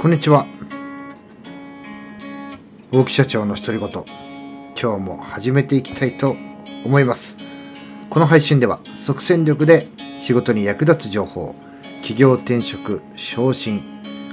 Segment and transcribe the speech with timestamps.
[0.00, 0.46] こんにちは。
[2.92, 3.90] 大木社長の独り言。
[4.80, 6.36] 今日も始めていきたいと
[6.84, 7.36] 思います。
[8.08, 9.88] この配信では即戦力で
[10.20, 11.56] 仕事に役立つ情報
[12.02, 13.82] 企業転職昇進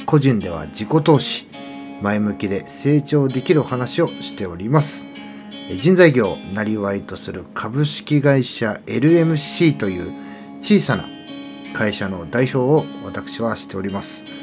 [0.06, 1.48] 個人では自己投資
[2.00, 5.04] 前向きで成長できるお話をしております。
[5.80, 10.14] 人材業をなりわいとする株式会社 LMC という
[10.62, 11.06] 小さな
[11.74, 14.35] 会社の代表を私はしております。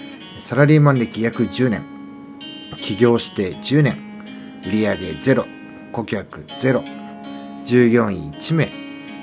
[0.45, 1.85] サラリーマン歴約10年。
[2.77, 3.97] 起業して10年。
[4.67, 5.47] 売上ゼロ。
[5.93, 6.83] 顧客ゼロ。
[7.65, 8.69] 従業員1名。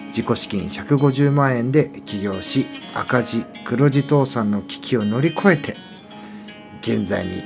[0.08, 5.76] 自己資金150万円で起業し赤字黒字倒産の危機を乗り越えて
[6.82, 7.44] 現在に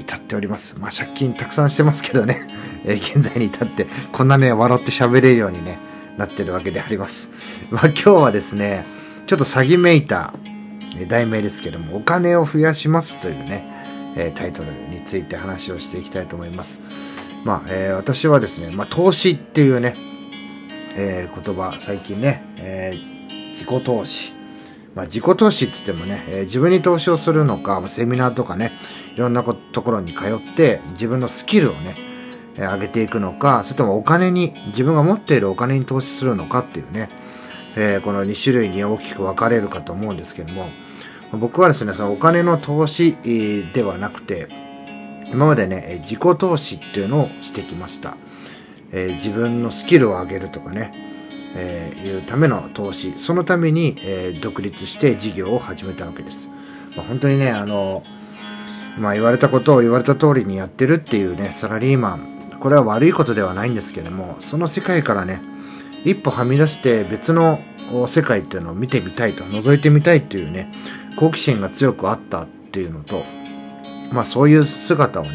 [0.00, 0.74] 至っております。
[0.78, 2.48] まあ借金たくさんしてますけどね、
[2.86, 5.78] え、現在に至ってこんなね笑って喋れるようにね
[6.16, 7.28] なってるわけであります。
[7.70, 8.84] まあ今日はですね
[9.26, 10.32] ちょっと詐欺めいた
[11.08, 16.80] 題名ですけどもお金を増やしますというね、えタイトルについて話をしていきたいと思います
[17.44, 19.94] まあ、えー、私はですね、まあ、投資っていうね、
[20.96, 24.32] えー、言葉、最近ね、えー、自己投資。
[24.94, 28.72] まあ、自己投資って言ってもね、え、自分に投資をするのか、セミナーとかね、
[29.14, 31.96] いろんなところに通って、自分のスキルをね、
[32.56, 37.10] えー、上げていくのか、それともお金に、自分が持っているお金に投資するのかっていうね、
[37.76, 40.70] え、この2種類に大きく分かれるかと思うんですけども、
[41.32, 43.16] 僕はですね、そのお金の投資
[43.72, 44.48] ではなくて、
[45.30, 48.16] 今までね、自己投資っていうのをしてきました。
[48.92, 50.92] えー、自分のスキルを上げるとかね、
[51.56, 56.48] えー、いうための投資、そのために、えー、独立して事業を始めたわけです。
[56.96, 58.04] まあ、本当にね、あの、
[58.98, 65.42] まあ言われたことを言われた通りにやってるっていうね、サラリーマン、これは悪いことではないんですけども、その世界からね、
[66.04, 67.60] 一歩はみ出して別の
[68.06, 70.72] 世界っていうのを見てみたいと、覗いてみたいっていうね、
[71.16, 73.24] 好奇心が強くあったっていうのと、
[74.12, 75.30] まあそういう姿をね、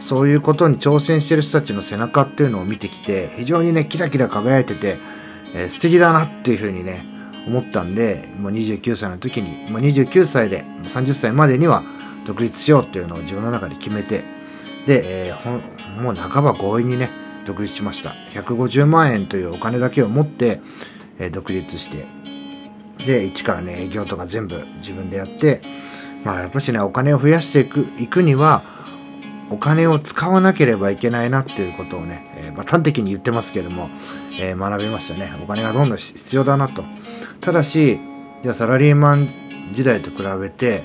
[0.00, 4.98] そういうことに挑戦してる人たちの背中っていうのを見てきて、非常にね、キラキラ輝いてて、
[5.54, 7.04] えー、素敵だなっていうふうにね、
[7.46, 11.82] 思ったんで、もう29歳の時に、もう29歳で30歳までには
[12.26, 14.22] 独立しようっていうのを自分の中で決めて、
[14.86, 17.08] で、えー、もう半ば強引にね、
[17.46, 18.10] 独立しました。
[18.34, 20.60] 150万円というお金だけを持って、
[21.18, 22.06] えー、独立して、
[23.06, 25.60] で、一からね、営業とか全部自分でやって、
[26.24, 28.62] まあやっぱしね、お金を増やしていく、いくには、
[29.50, 33.90] お金を使わなければいけないなっていうことをね、えー、まあ、端的に言ってますけども、
[34.40, 35.32] えー、学びましたね。
[35.42, 36.82] お金がどんどん必要だなと。
[37.40, 38.00] ただし、
[38.42, 39.28] じゃあサラリーマン
[39.74, 40.82] 時代と比べて、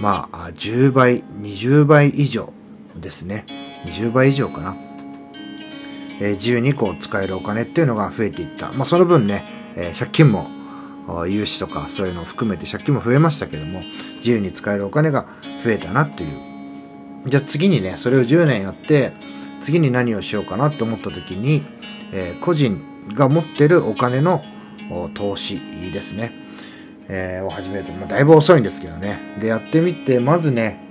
[0.00, 2.52] まあ、10倍、20倍以上
[2.96, 3.46] ですね。
[3.86, 4.76] 20倍以上かな。
[6.20, 8.72] えー、自由にこう使えるお金っていうのが増えていった。
[8.72, 10.48] まあ、その分ね、え借金も
[11.28, 13.80] 融資とかそういうのを含めて借金も増えましたけども
[14.16, 15.26] 自由に使えるお金が
[15.64, 16.56] 増えたなっていう。
[17.28, 19.12] じゃあ次にねそれを10年やって
[19.60, 21.62] 次に何をしようかなと思った時に、
[22.12, 22.80] えー、個人
[23.14, 24.44] が持ってるお金の
[25.14, 25.58] 投資
[25.92, 26.32] ですね、
[27.08, 29.18] えー、を始めると、まあ、だいぶ遅いんですけどね。
[29.40, 30.84] でやってみてまずね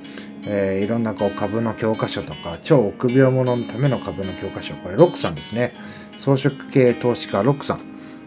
[0.48, 5.74] えー、いろんなこう株の教科書とか超臆病者のための株の教科書これロックさんですね。
[6.20, 7.80] 装飾系投資家ロックさん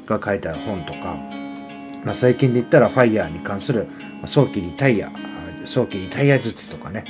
[0.06, 1.16] が書いてある本とか
[2.08, 3.86] まあ、最近で言ったらファイヤーに関する
[4.24, 5.12] 早期リタイア、
[5.66, 7.04] 早期リタイア術とかね、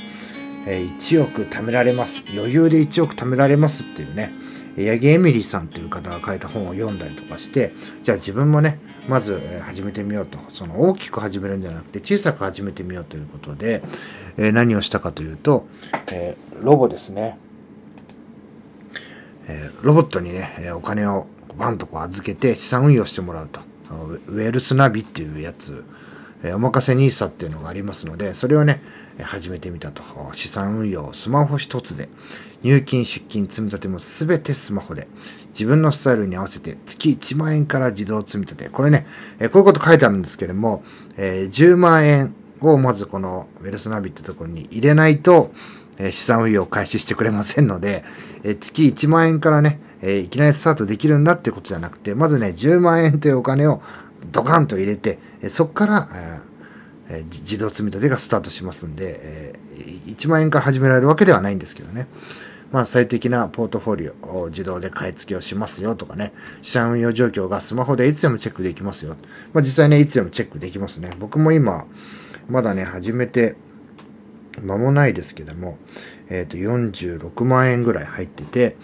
[0.67, 2.21] え1億貯められます。
[2.35, 4.29] 余裕で1億貯められますっていうね、
[4.75, 7.71] 八木エミリーさんという方が書いた本を読んだりとかして、
[8.03, 8.77] じゃあ自分もね、
[9.07, 10.37] まず始めてみようと。
[10.51, 13.81] その大きく始めるんじゃなくて小さく始めてみようということで、
[14.35, 15.65] え何をしたかというと、
[16.11, 17.39] えロボですね。
[19.47, 21.27] えロボットにね、お金を
[21.57, 23.68] バンとこう預けて資産運用してもらうと。
[23.89, 25.83] ウェルスナビっていうやつ、
[26.43, 28.81] えおまかせ NISA っていうのがありますので、それをね、
[29.21, 30.03] 始めてみたと。
[30.33, 32.09] 資産運用、スマホ一つで、
[32.63, 35.07] 入金、出金、積み立てもすべてスマホで、
[35.49, 38.69] 自分のスタイルに合わせて月1万円から自動積み立て。
[38.69, 39.05] これね、
[39.39, 40.83] えこういうこと書いてあるんですけれども、
[41.17, 45.51] え、10万円をまずこのウェルスナビってところに入れないと、
[45.99, 48.03] え資産運用を開始してくれませんので、
[48.43, 53.81] え月1万円からね、えいきなりスタートできるんだってことじゃなくて、まずね、10万円というお金を
[54.31, 56.09] ドカンと入れて、えそこから、
[57.09, 59.59] え自動積み立てがスタートしますんで、え
[60.07, 62.07] 1万円から始められるわけではないんですけどね。
[62.71, 69.15] まあ、最適なポートフォリオを自動で買い付けをしますよとかね、資産運用状況がスマホでいつでもチェックできますよ。
[69.53, 71.11] まあ、実際ね、いつでもチェックできますね。
[71.19, 71.85] 僕も今、
[72.47, 73.55] まだね、始めて
[74.61, 75.77] 間もないですけども、
[76.29, 78.75] えっ、ー、と、46万円ぐらい入ってて、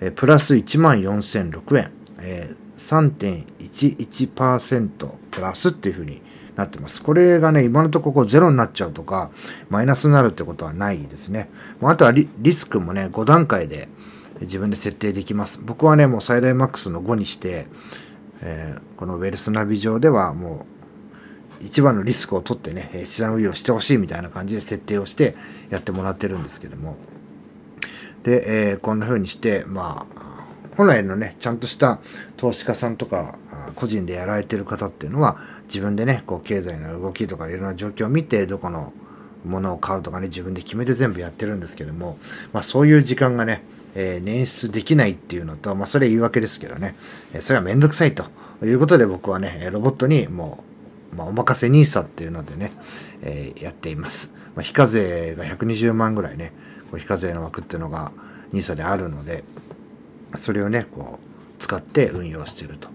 [0.00, 6.22] えプラス1万4006円、えー、3.11%プラスっていう風に
[6.56, 7.02] なってます。
[7.02, 9.30] これがね、今のところゼロになっちゃうとか、
[9.70, 11.48] マイナスになるってことはないですね。
[11.82, 13.88] あとはリスクもね、5段階で
[14.40, 15.60] 自分で設定できます。
[15.62, 17.66] 僕はね、もう最大マックスの5にして、
[18.40, 20.77] えー、このウェルスナビ上ではもう
[21.60, 25.36] 一番のリスクを取ってね、資産運用してほしいみたいな感じで設定をして
[25.70, 26.96] やってもらってるんですけども。
[28.22, 30.28] で、えー、こんな風にして、まあ、
[30.76, 31.98] 本来のね、ちゃんとした
[32.36, 33.38] 投資家さんとか、
[33.74, 38.92] 個人でやられてる方っていうのは、自分でね、こう、経済の動きとかいろんな状況を見て、どこの
[39.44, 42.18] ものを買うとかね、自分で決めて全部やってるんですけども、
[42.52, 43.62] まあそういう時間がね、
[43.94, 46.94] えー、捻出できないっていうのと、まあそれは言い訳ですけどね、
[47.32, 48.26] えそれはめんどくさいと
[48.62, 50.77] いうことで僕はね、ロボットにもう、
[51.16, 52.72] まあ、お任せ NISA っていうのでね、
[53.22, 54.30] えー、やっています。
[54.54, 56.52] まあ、非課税が120万ぐらいね、
[56.90, 58.12] こう非課税の枠っていうのが
[58.52, 59.44] NISA であるので、
[60.36, 61.28] それをね、こう、
[61.62, 62.88] 使って運用していると。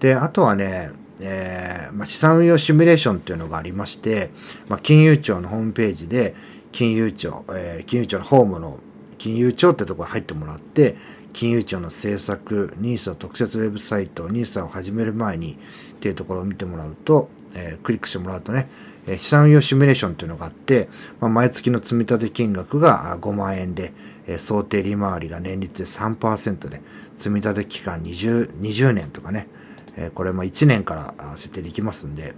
[0.00, 0.90] で、あとはね、
[1.20, 4.30] えー、まあ、資産運用シミュレーションっていうのがありまして、
[4.68, 6.34] まあ、金融庁のホームページで、
[6.72, 8.78] 金融庁、えー、金融庁のホームの
[9.18, 10.96] 金融庁ってところに入ってもらって、
[11.32, 15.58] 金融庁の政策、NISA 特設ウェブサイト、NISA を始める前に
[15.92, 18.68] っていうところを見てもらうと、えー、クリックしてもらうとね、
[19.08, 20.88] え資産運用シミュレーションっていうのがあって、
[21.20, 23.92] まあ、毎月の積立金額が5万円で、
[24.28, 26.80] え想定利回りが年率で3%で、
[27.16, 29.48] 積立期間 20, 20年とかね、
[29.96, 32.34] えこれも1年から設定できますんで、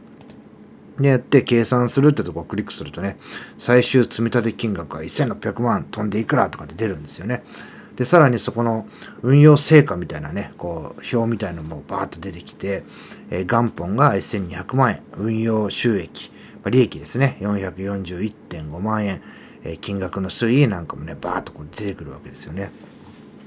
[1.01, 3.19] でやって計算するってとこをクリックするとね、
[3.57, 7.43] 最終積立金額が1600万飛んでいくらとかで出るんですよね。
[7.99, 8.87] で、さらにそこの
[9.23, 12.85] 運用成果みたいなね、こう、表みたいなのもバーッと出てきて、
[13.31, 16.31] えー、元本が1200万円、運用収益、
[16.63, 19.21] まあ、利益ですね、441.5万円、
[19.65, 22.71] えー、金額の推移なんかもね、バーッとこう出てくるわけですよね。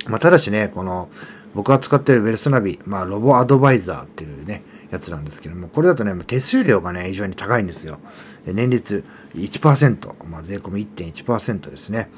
[0.07, 1.07] まあ、ただしね、この、
[1.55, 7.99] 僕が使っているウェルスナビ、まあ、ロボアドバイザーっていうね、やつなんですけども、これだとね、手数料がね、非常に高いんですよ。
[8.45, 12.09] 年率1%、まあ、税込み1.1%ですね。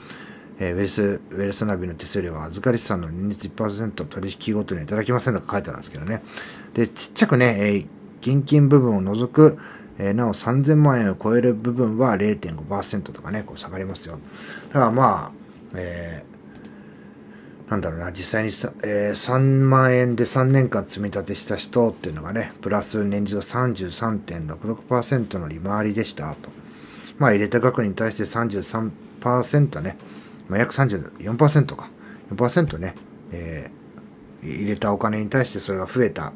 [0.60, 6.24] えー、ウェルス、ウェルスナビの手数料は預かり資産の年率1%取引ごとにいただきませんとか書いてあるんですけどね。
[6.74, 7.88] で、ちっちゃくね、えー、
[8.38, 9.58] 現金部分を除く、
[9.98, 14.20] えー、なお3000万円を超える部分は0.5%とかね、こう下がりますよ。
[14.70, 15.32] だからまあ、
[15.76, 26.50] えー、なんだろうな、実際にさ、えー、3万円で3年間積み立てした人っていうのがね、プラス年次度33.66%の利回りでしたと。
[27.18, 29.98] まあ入れた額に対して33%ね、
[30.54, 31.90] まあ、約34%か、
[32.32, 32.94] 4%ね、
[33.32, 36.32] えー、入れたお金に対してそれが増えた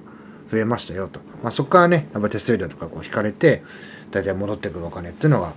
[0.51, 1.19] 増えましたよと。
[1.43, 3.63] まあ、そこからね、やっぱ手数料とかこう引かれて、
[4.09, 5.53] 大体戻ってくるお金っていうのが、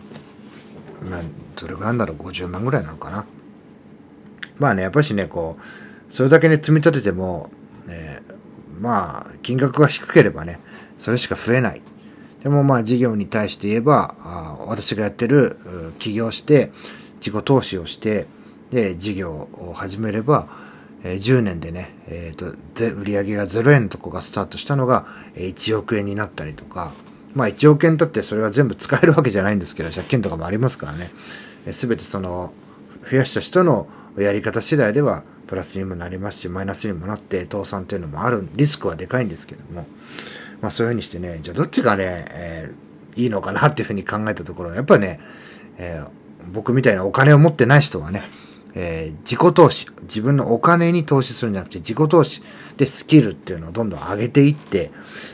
[1.08, 1.22] まあ、
[1.56, 3.24] どれぐらいなんだろう、50万ぐらいなのかな。
[4.58, 7.50] まあね、やっぱしね、こう、それだけね、積み立てても、
[7.88, 10.60] えー、まあ、金額が低ければね、
[10.98, 11.80] それしか増えない。
[12.42, 15.56] でもまあ、事業に対して言えば、あ私がやってる、
[15.98, 16.72] 起業して、
[17.20, 18.26] 自己投資をして、
[18.70, 20.48] で、事業を始めれば、
[21.02, 26.92] えー、10年でね、えっ、ー、と、売上が0円のとこがスタートしたのが、1億円になったりとか、
[27.34, 31.10] まあ1億円だってそれは全部使えるわけじゃないんですけど、借金とかもありますからね、
[31.70, 32.52] す、え、べ、てその、
[33.10, 33.88] 増やした人の
[34.18, 39.86] やり方次第では、プラスにもなりますし、マイナスにもなって、倒産っていうのもある、リスクはでかいんですけども、
[40.60, 45.20] まあそういうふうにしてね、じゃあどっちがね、えー、いいのかなっていうふうに考えたところ、やっぱね、
[45.78, 48.22] えー、僕みたいなお金を持ってない人はね、
[48.74, 52.42] えー、自己投資、自分のお金に投資するんじゃなくて自己投資。
[52.76, 54.90] でスキルっていうのをどんどん上げていって、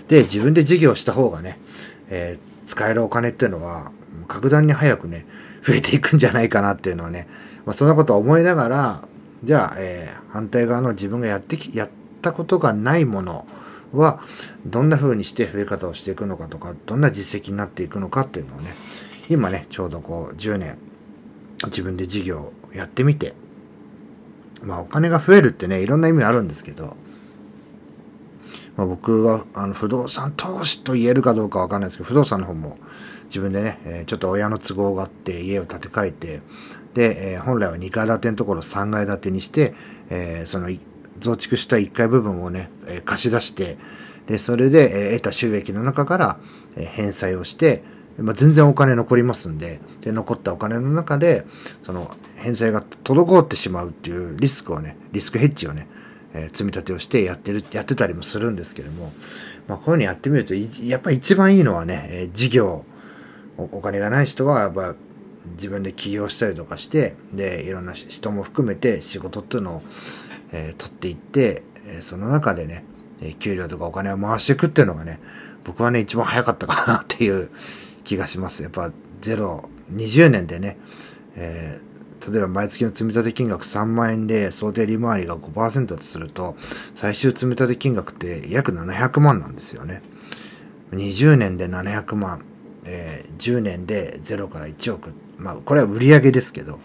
[0.09, 1.61] で、自分で事業した方がね、
[2.09, 3.93] えー、使えるお金っていうのは
[4.27, 5.27] 格段に早くね、
[5.67, 7.29] 増えていくんじゃないかなっていうのはね、
[7.65, 9.09] まあ、そんなことを思いながら、
[9.45, 11.91] じゃあ、えー、反対側の自分がやってき、やっ
[12.23, 13.47] たことがないもの
[13.93, 14.21] は、
[14.65, 18.75] どんな風にして増え方をしていくのかとか、どんな実績になっていくのかっていうのをね、
[19.29, 20.79] 今ね、ちょうどこう10年、
[21.67, 23.35] 自分で事業やってみて、
[24.63, 26.97] まあお金が増えるってね、いろんな意味あるんですけど、
[28.77, 32.79] まあ、僕はあの不動産投資と言えるかどうかわかんないですけど、不動産の方も
[33.25, 36.41] 自分でね、えー、ちょっと親の都合があって家を建て替えて、
[36.95, 39.75] で、えー、本来は2階建てのところを3階建てにして、
[40.11, 40.71] えー、その
[41.21, 43.79] 増築した1階部分をね、え貸し出して、
[44.27, 46.39] で、それで、え得た収益の中から、
[46.77, 47.83] え返済をして、
[48.19, 51.45] まあ、全然お金残りますんで、で、残ったお金の中で、
[51.83, 55.87] その、返済が滞ってしまうっていうリスクをね、リスクヘッジをね、
[56.33, 59.13] えー、積み立てをしてやってる、やってたりもするんですけども、
[59.69, 62.85] まあ、こういうのやってみると、やっぱり一番いいのはね、えー、事業。
[63.59, 64.95] お、お金がない人は、やっぱ
[65.55, 69.83] 自分で起業したりとかして、で、いろんな人も含めて仕事っていうのを、
[70.53, 72.85] えー、取っていって、え、その中でね、
[73.39, 75.21] 給料とかお金を回していくっていうのがね、
[75.65, 77.51] 僕はね、一番早かったかなっていう
[78.07, 78.63] 気がします。
[78.63, 80.79] やっぱ0、20年でね、
[81.35, 86.57] えー、例えば毎月の積立金額3万円で想定利回りが5%とすると、
[86.95, 90.03] 最終積立金額って約700万なんですよね。
[90.93, 92.45] 20年で700万、
[92.85, 95.11] えー、10年で0から1億。
[95.37, 96.79] まあ、これは売上ですけど、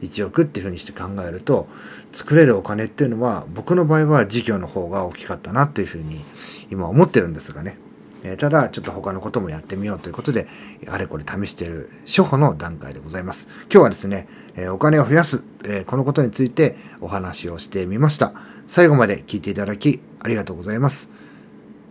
[0.00, 1.68] 1億っていうふうにして考えると、
[2.12, 6.24] 作れるお金っていうのは、僕の場合は事業の方が大きかったなっていうふうに
[6.70, 7.76] 今思ってるんですがね。
[8.24, 10.46] え、ただ、ちょっと他のこともやってみようということで、
[10.88, 13.48] あれこれ試している初歩の段階でございます。
[13.64, 18.32] 今日はですね、え、お金を増やす、え、このことについてお話をしてみました。
[18.68, 21.10] 最後まで聞いていただきありがとうございます。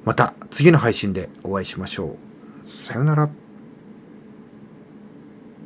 [0.05, 2.15] また次の配信でお会いしましょ
[2.67, 2.69] う。
[2.69, 3.40] さようなら。